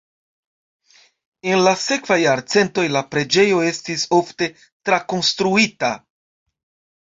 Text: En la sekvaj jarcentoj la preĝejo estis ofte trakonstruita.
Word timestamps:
En 1.51 1.59
la 1.67 1.73
sekvaj 1.81 2.17
jarcentoj 2.21 2.85
la 2.95 3.03
preĝejo 3.11 3.61
estis 3.67 4.07
ofte 4.19 4.49
trakonstruita. 4.91 5.93